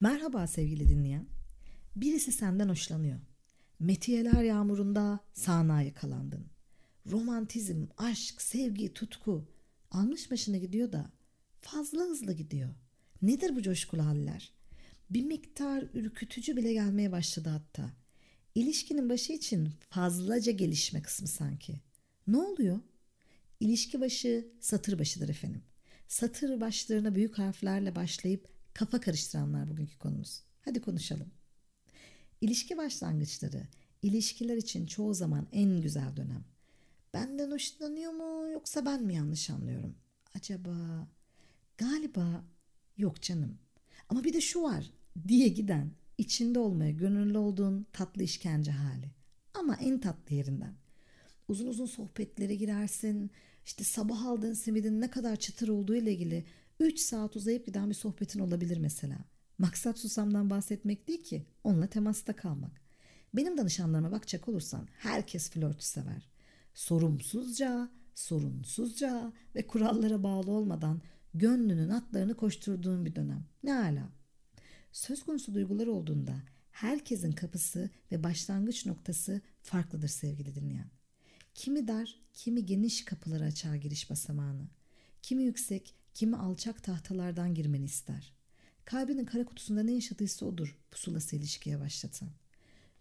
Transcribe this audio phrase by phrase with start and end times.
[0.00, 1.26] Merhaba sevgili dinleyen.
[1.96, 3.18] Birisi senden hoşlanıyor.
[3.80, 6.46] Metiyeler yağmurunda sağına yakalandın.
[7.10, 9.48] Romantizm, aşk, sevgi, tutku
[9.90, 11.10] almış başını gidiyor da
[11.60, 12.68] fazla hızlı gidiyor.
[13.22, 14.52] Nedir bu coşkulu haller?
[15.10, 17.90] Bir miktar ürkütücü bile gelmeye başladı hatta.
[18.54, 21.80] İlişkinin başı için fazlaca gelişme kısmı sanki.
[22.26, 22.80] Ne oluyor?
[23.60, 25.62] İlişki başı satır başıdır efendim.
[26.08, 30.42] Satır başlarına büyük harflerle başlayıp kafa karıştıranlar bugünkü konumuz.
[30.64, 31.30] Hadi konuşalım.
[32.40, 33.66] İlişki başlangıçları
[34.02, 36.44] ilişkiler için çoğu zaman en güzel dönem.
[37.14, 39.94] Benden hoşlanıyor mu yoksa ben mi yanlış anlıyorum?
[40.34, 41.06] Acaba
[41.78, 42.44] galiba
[42.96, 43.58] yok canım.
[44.08, 44.90] Ama bir de şu var
[45.28, 49.10] diye giden içinde olmaya gönüllü olduğun tatlı işkence hali.
[49.54, 50.74] Ama en tatlı yerinden.
[51.48, 53.30] Uzun uzun sohbetlere girersin.
[53.64, 56.44] İşte sabah aldığın simidin ne kadar çıtır olduğu ile ilgili
[56.80, 59.18] 3 saat uzayıp giden bir sohbetin olabilir mesela.
[59.58, 62.80] Maksat susamdan bahsetmek değil ki onunla temasta kalmak.
[63.34, 66.28] Benim danışanlarıma bakacak olursan herkes flörtü sever.
[66.74, 71.02] Sorumsuzca, sorunsuzca ve kurallara bağlı olmadan
[71.34, 73.44] gönlünün atlarını koşturduğun bir dönem.
[73.62, 74.08] Ne ala.
[74.92, 80.90] Söz konusu duygular olduğunda herkesin kapısı ve başlangıç noktası farklıdır sevgili dinleyen.
[81.54, 84.68] Kimi dar, kimi geniş kapıları açar giriş basamağını.
[85.22, 88.32] Kimi yüksek, kimi alçak tahtalardan girmeni ister.
[88.84, 92.28] Kalbinin kara kutusunda ne yaşadıysa odur pusulası ilişkiye başlatan.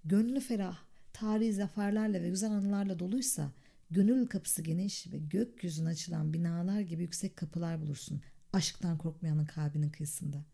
[0.05, 0.77] Gönlü ferah,
[1.13, 3.51] tarihi zaferlerle ve güzel anılarla doluysa
[3.91, 8.21] gönül kapısı geniş ve gökyüzüne açılan binalar gibi yüksek kapılar bulursun
[8.53, 10.45] aşktan korkmayanın kalbinin kıyısında.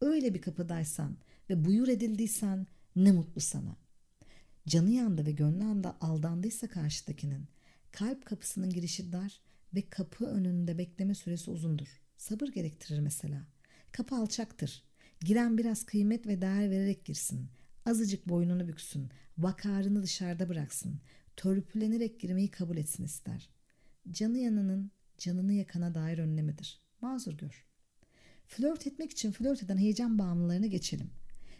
[0.00, 1.16] Öyle bir kapıdaysan
[1.50, 3.76] ve buyur edildiysen ne mutlu sana.
[4.66, 7.48] Canı yandı ve gönlü anda aldandıysa karşıdakinin
[7.92, 9.40] kalp kapısının girişi dar
[9.74, 12.00] ve kapı önünde bekleme süresi uzundur.
[12.16, 13.46] Sabır gerektirir mesela.
[13.92, 14.82] Kapı alçaktır.
[15.20, 17.48] Giren biraz kıymet ve değer vererek girsin.
[17.86, 19.10] Azıcık boynunu büksün.
[19.38, 21.00] Vakarını dışarıda bıraksın.
[21.36, 23.48] Törpülenerek girmeyi kabul etsin ister.
[24.10, 26.80] Canı yanının canını yakana dair önlemidir.
[27.00, 27.66] Mazur gör.
[28.48, 31.10] Flört etmek için flört eden heyecan bağımlılarına geçelim.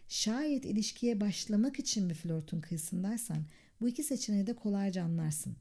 [0.09, 3.47] Şayet ilişkiye başlamak için bir flörtün kıyısındaysan
[3.81, 5.57] bu iki seçeneği de kolayca anlarsın.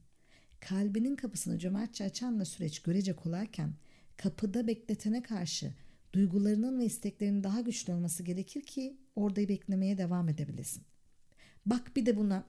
[0.62, 3.74] Kalbinin kapısını cömertçe açanla süreç görece kolayken
[4.18, 5.74] kapıda bekletene karşı
[6.14, 10.84] duygularının ve isteklerinin daha güçlü olması gerekir ki orada beklemeye devam edebilesin.
[11.66, 12.44] Bak bir de buna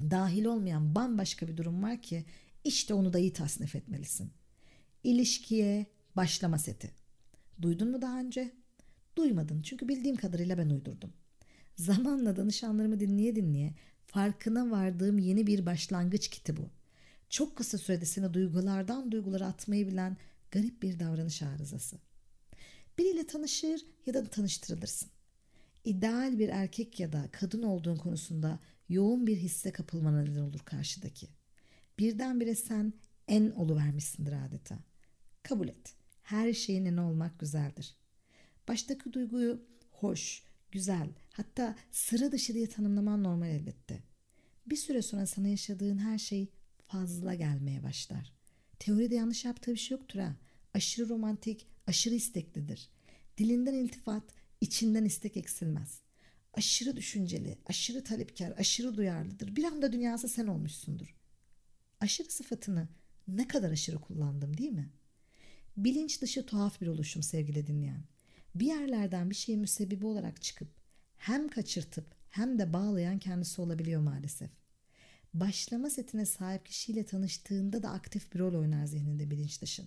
[0.00, 2.24] dahil olmayan bambaşka bir durum var ki
[2.64, 4.30] işte onu da iyi tasnif etmelisin.
[5.04, 6.90] İlişkiye başlama seti.
[7.62, 8.52] Duydun mu daha önce?
[9.16, 11.12] Duymadın çünkü bildiğim kadarıyla ben uydurdum.
[11.76, 13.74] Zamanla danışanlarımı dinleye dinleye
[14.06, 16.70] farkına vardığım yeni bir başlangıç kiti bu.
[17.28, 20.16] Çok kısa sürede seni duygulardan duygulara atmayı bilen
[20.50, 21.98] garip bir davranış arızası.
[22.98, 25.10] Biriyle tanışır ya da tanıştırılırsın.
[25.84, 28.58] İdeal bir erkek ya da kadın olduğun konusunda
[28.88, 31.28] yoğun bir hisse kapılmana neden olur karşıdaki.
[31.98, 32.92] Birdenbire sen
[33.28, 34.78] en oluvermişsindir adeta.
[35.42, 35.94] Kabul et.
[36.22, 37.96] Her şeyin en olmak güzeldir.
[38.68, 40.42] Baştaki duyguyu hoş,
[40.72, 44.02] güzel, hatta sıra dışı diye tanımlaman normal elbette.
[44.66, 46.48] Bir süre sonra sana yaşadığın her şey
[46.86, 48.32] fazla gelmeye başlar.
[48.78, 50.36] Teoride yanlış yaptığı bir şey yoktur ha.
[50.74, 52.90] Aşırı romantik, aşırı isteklidir.
[53.38, 54.22] Dilinden iltifat,
[54.60, 56.00] içinden istek eksilmez.
[56.54, 59.56] Aşırı düşünceli, aşırı talepkar, aşırı duyarlıdır.
[59.56, 61.16] Bir anda dünyası sen olmuşsundur.
[62.00, 62.88] Aşırı sıfatını
[63.28, 64.90] ne kadar aşırı kullandım değil mi?
[65.76, 68.04] Bilinç dışı tuhaf bir oluşum sevgili dinleyen.
[68.54, 70.68] Bir yerlerden bir şeyin müsebbibi olarak çıkıp
[71.16, 74.50] hem kaçırtıp hem de bağlayan kendisi olabiliyor maalesef.
[75.34, 79.86] Başlama setine sahip kişiyle tanıştığında da aktif bir rol oynar zihninde bilinç dışın.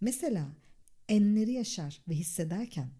[0.00, 0.48] Mesela
[1.08, 2.90] enleri yaşar ve hissederken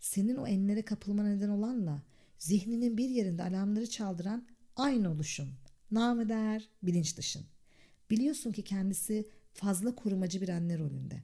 [0.00, 2.02] senin o enlere kapılma neden olanla
[2.38, 4.46] zihninin bir yerinde alarmları çaldıran
[4.76, 5.48] aynı oluşum.
[5.90, 7.42] Namı değer bilinç dışın.
[8.10, 11.22] Biliyorsun ki kendisi fazla korumacı bir anne rolünde.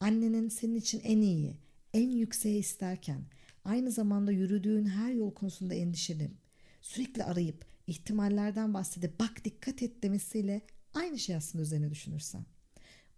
[0.00, 1.56] Annenin senin için en iyi,
[1.94, 3.20] en yükseğe isterken
[3.64, 6.30] aynı zamanda yürüdüğün her yol konusunda endişeli,
[6.82, 10.62] sürekli arayıp ihtimallerden bahsedip bak dikkat et demesiyle
[10.94, 12.46] aynı şey aslında üzerine düşünürsen.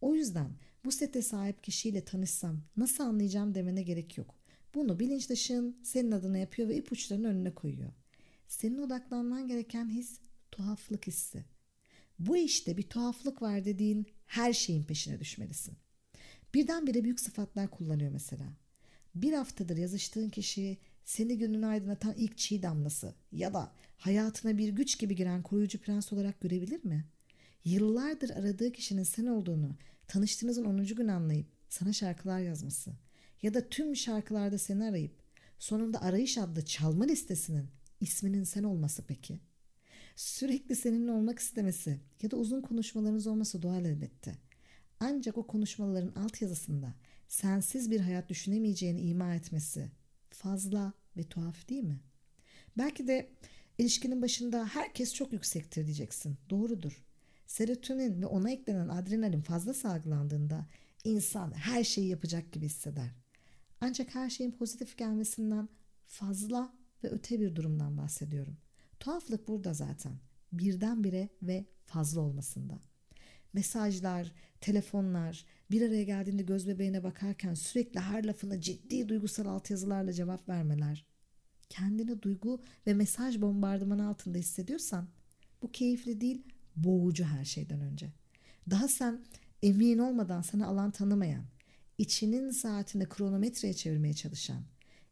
[0.00, 0.50] O yüzden
[0.84, 4.34] bu sete sahip kişiyle tanışsam nasıl anlayacağım demene gerek yok.
[4.74, 7.92] Bunu bilinç dışın senin adına yapıyor ve ipuçlarını önüne koyuyor.
[8.48, 10.20] Senin odaklanman gereken his
[10.50, 11.44] tuhaflık hissi.
[12.18, 15.76] Bu işte bir tuhaflık var dediğin her şeyin peşine düşmelisin.
[16.54, 18.52] Birdenbire büyük sıfatlar kullanıyor mesela.
[19.14, 24.98] Bir haftadır yazıştığın kişi seni gönlünü aydınlatan ilk çiğ damlası ya da hayatına bir güç
[24.98, 27.04] gibi giren koruyucu prens olarak görebilir mi?
[27.64, 29.76] Yıllardır aradığı kişinin sen olduğunu
[30.08, 30.84] tanıştığınızın 10.
[30.84, 32.92] gün anlayıp sana şarkılar yazması
[33.42, 35.12] ya da tüm şarkılarda seni arayıp
[35.58, 37.68] sonunda arayış adlı çalma listesinin
[38.00, 39.40] isminin sen olması peki?
[40.16, 44.34] Sürekli seninle olmak istemesi ya da uzun konuşmalarınız olması doğal elbette.
[45.00, 46.94] Ancak o konuşmaların altyazısında
[47.28, 49.90] sensiz bir hayat düşünemeyeceğini ima etmesi
[50.30, 52.00] fazla ve tuhaf değil mi?
[52.78, 53.30] Belki de
[53.78, 56.36] ilişkinin başında herkes çok yüksektir diyeceksin.
[56.50, 57.04] Doğrudur.
[57.46, 60.66] Serotonin ve ona eklenen adrenalin fazla salgılandığında
[61.04, 63.10] insan her şeyi yapacak gibi hisseder.
[63.80, 65.68] Ancak her şeyin pozitif gelmesinden
[66.06, 66.72] fazla
[67.04, 68.56] ve öte bir durumdan bahsediyorum.
[69.00, 70.12] Tuhaflık burada zaten.
[70.52, 72.80] Birdenbire ve fazla olmasında.
[73.52, 80.48] Mesajlar, telefonlar, bir araya geldiğinde göz bebeğine bakarken sürekli her lafına ciddi duygusal altyazılarla cevap
[80.48, 81.06] vermeler.
[81.68, 85.08] Kendini duygu ve mesaj bombardımanı altında hissediyorsan
[85.62, 86.42] bu keyifli değil,
[86.76, 88.12] boğucu her şeyden önce.
[88.70, 89.20] Daha sen
[89.62, 91.44] emin olmadan sana alan tanımayan,
[91.98, 94.62] içinin saatini kronometreye çevirmeye çalışan,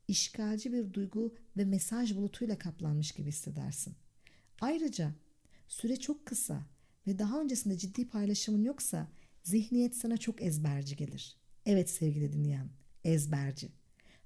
[0.09, 3.95] işgalci bir duygu ve mesaj bulutuyla kaplanmış gibi hissedersin.
[4.61, 5.15] Ayrıca
[5.69, 6.67] süre çok kısa
[7.07, 9.09] ve daha öncesinde ciddi paylaşımın yoksa
[9.43, 11.37] zihniyet sana çok ezberci gelir.
[11.67, 12.69] Evet sevgili dinleyen,
[13.05, 13.69] ezberci.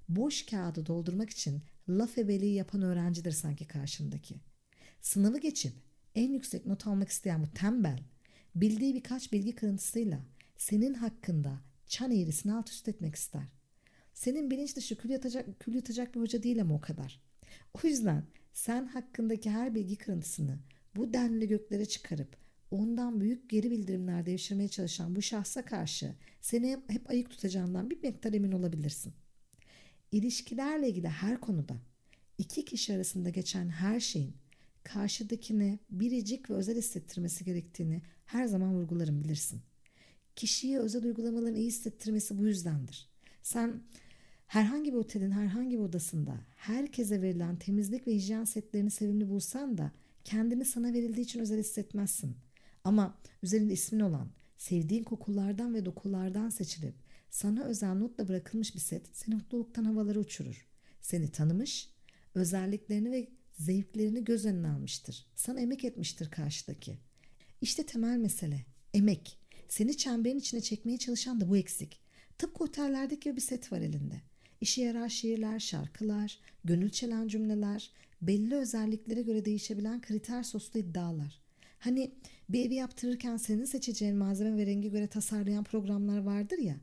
[0.08, 1.62] Boş kağıdı doldurmak için
[1.98, 4.34] laf ebeliği yapan öğrencidir sanki karşındaki.
[5.00, 5.72] Sınavı geçip
[6.14, 7.98] en yüksek not almak isteyen bu tembel,
[8.54, 10.20] bildiği birkaç bilgi kırıntısıyla
[10.56, 13.42] senin hakkında çan eğrisini alt üst etmek ister.
[14.14, 17.20] Senin bilinç dışı kül yatacak, kül yatacak bir hoca değil ama o kadar.
[17.74, 20.58] O yüzden sen hakkındaki her bilgi kırıntısını
[20.96, 22.36] bu denli göklere çıkarıp
[22.70, 28.32] ondan büyük geri bildirimler devşirmeye çalışan bu şahsa karşı seni hep ayık tutacağından bir miktar
[28.32, 29.12] emin olabilirsin.
[30.12, 31.76] İlişkilerle ilgili her konuda
[32.38, 34.34] iki kişi arasında geçen her şeyin
[34.84, 39.62] karşıdakine biricik ve özel hissettirmesi gerektiğini her zaman vurgularım bilirsin.
[40.36, 43.08] Kişiye özel uygulamaların iyi hissettirmesi bu yüzdendir.
[43.42, 43.82] Sen
[44.46, 49.92] herhangi bir otelin herhangi bir odasında herkese verilen temizlik ve hijyen setlerini sevimli bulsan da
[50.24, 52.36] kendini sana verildiği için özel hissetmezsin.
[52.84, 54.28] Ama üzerinde ismin olan,
[54.58, 56.94] sevdiğin kokulardan ve dokulardan seçilip
[57.30, 60.66] sana özel notla bırakılmış bir set seni mutluluktan havalara uçurur.
[61.00, 61.88] Seni tanımış,
[62.34, 65.26] özelliklerini ve zevklerini göz önüne almıştır.
[65.36, 66.98] Sana emek etmiştir karşıdaki.
[67.60, 69.38] İşte temel mesele, emek.
[69.68, 72.00] Seni çemberin içine çekmeye çalışan da bu eksik.
[72.38, 74.20] Tıpkı otellerdeki gibi bir set var elinde.
[74.60, 77.90] İşe yarar şiirler, şarkılar, gönül çelen cümleler,
[78.22, 81.40] belli özelliklere göre değişebilen kriter soslu iddialar.
[81.78, 82.14] Hani
[82.48, 86.76] bir evi yaptırırken senin seçeceğin malzeme ve rengi göre tasarlayan programlar vardır ya.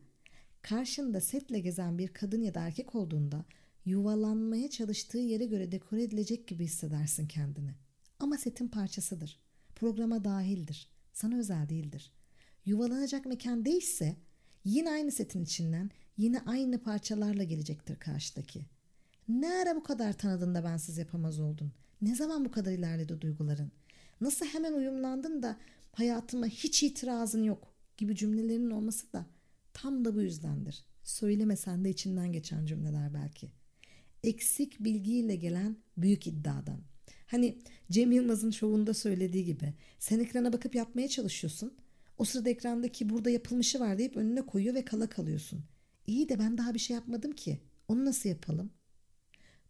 [0.70, 3.46] Karşında setle gezen bir kadın ya da erkek olduğunda
[3.86, 7.74] yuvalanmaya çalıştığı yere göre dekore edilecek gibi hissedersin kendini.
[8.20, 9.40] Ama setin parçasıdır.
[9.76, 10.90] Programa dahildir.
[11.14, 12.12] Sana özel değildir.
[12.66, 14.16] Yuvalanacak mekan değilse
[14.66, 18.66] yine aynı setin içinden yine aynı parçalarla gelecektir karşıdaki.
[19.28, 21.72] Ne ara bu kadar tanıdın da bensiz yapamaz oldun?
[22.02, 23.72] Ne zaman bu kadar ilerledi duyguların?
[24.22, 25.58] Nasıl hemen uyumlandın da
[25.92, 29.26] hayatıma hiç itirazın yok gibi cümlelerinin olması da
[29.78, 30.86] tam da bu yüzdendir.
[31.04, 33.52] Söylemesen de içinden geçen cümleler belki.
[34.24, 36.80] Eksik bilgiyle gelen büyük iddiadan.
[37.28, 37.58] Hani
[37.92, 41.74] Cem Yılmaz'ın şovunda söylediği gibi sen ekrana bakıp yapmaya çalışıyorsun.
[42.18, 45.64] O sırada ekrandaki burada yapılmışı var deyip önüne koyuyor ve kala kalıyorsun.
[46.08, 47.60] İyi de ben daha bir şey yapmadım ki.
[47.88, 48.72] Onu nasıl yapalım?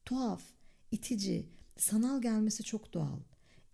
[0.06, 0.44] Tuhaf,
[0.92, 1.45] itici,
[1.77, 3.19] sanal gelmesi çok doğal.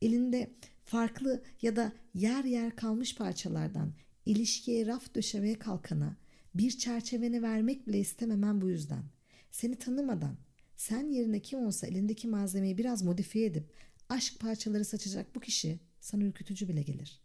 [0.02, 0.54] Elinde
[0.86, 3.94] farklı ya da yer yer kalmış parçalardan
[4.26, 6.23] ilişkiye raf döşemeye kalkana
[6.56, 9.04] bir çerçeveni vermek bile istememem bu yüzden.
[9.52, 10.38] Seni tanımadan
[10.76, 13.74] sen yerine kim olsa elindeki malzemeyi biraz modifiye edip
[14.10, 17.22] aşk parçaları saçacak bu kişi sana ürkütücü bile gelir.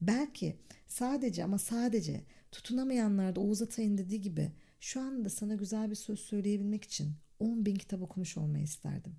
[0.00, 6.20] Belki sadece ama sadece tutunamayanlarda Oğuz Atay'ın dediği gibi şu anda sana güzel bir söz
[6.20, 9.16] söyleyebilmek için 10 bin kitap okumuş olmayı isterdim.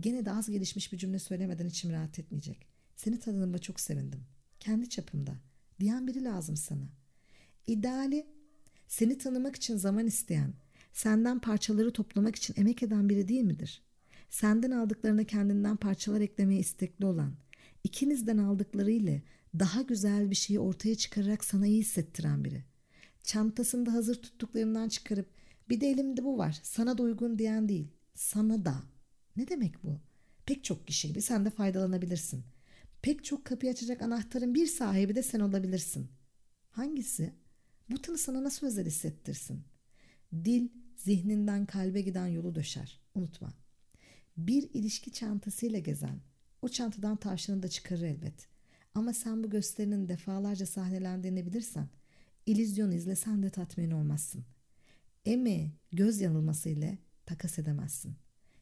[0.00, 2.66] Gene de az gelişmiş bir cümle söylemeden içim rahat etmeyecek.
[2.96, 4.20] Seni tanıdığıma çok sevindim.
[4.60, 5.36] Kendi çapımda.
[5.80, 6.88] Diyen biri lazım sana.
[7.66, 8.26] İdeali
[8.88, 10.54] seni tanımak için zaman isteyen,
[10.92, 13.82] senden parçaları toplamak için emek eden biri değil midir?
[14.30, 17.34] Senden aldıklarına kendinden parçalar eklemeye istekli olan,
[17.84, 19.22] ikinizden aldıkları ile
[19.58, 22.64] daha güzel bir şeyi ortaya çıkararak sana iyi hissettiren biri.
[23.22, 25.28] Çantasında hazır tuttuklarından çıkarıp
[25.68, 28.82] bir de elimde bu var sana da uygun diyen değil, sana da.
[29.36, 30.00] Ne demek bu?
[30.46, 32.44] Pek çok kişi gibi sen de faydalanabilirsin.
[33.02, 36.08] Pek çok kapıyı açacak anahtarın bir sahibi de sen olabilirsin.
[36.70, 37.34] Hangisi?
[37.90, 39.64] Bu tını sana nasıl özel hissettirsin?
[40.44, 43.00] Dil zihninden kalbe giden yolu döşer.
[43.14, 43.52] Unutma.
[44.36, 46.20] Bir ilişki çantasıyla gezen
[46.62, 48.48] o çantadan tavşanı da çıkarır elbet.
[48.94, 51.88] Ama sen bu gösterinin defalarca sahnelendiğini bilirsen
[52.46, 54.44] illüzyon izlesen de tatmin olmazsın.
[55.24, 58.14] Eme göz yanılması ile takas edemezsin.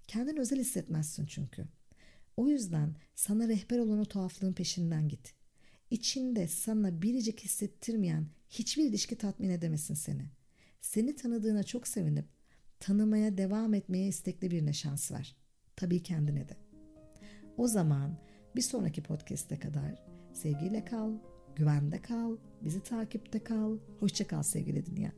[0.09, 1.65] Kendin özel hissetmezsin çünkü.
[2.37, 5.35] O yüzden sana rehber olan o tuhaflığın peşinden git.
[5.91, 10.31] İçinde sana biricik hissettirmeyen hiçbir ilişki tatmin edemesin seni.
[10.81, 12.25] Seni tanıdığına çok sevinip
[12.81, 15.37] tanımaya devam etmeye istekli birine şans ver.
[15.77, 16.57] Tabii kendine de.
[17.57, 18.19] O zaman
[18.57, 21.13] bir sonraki podcast'e kadar sevgiyle kal,
[21.57, 23.79] güvende kal, bizi takipte kal.
[24.01, 25.13] Hoşça kal sevgili dinleyen.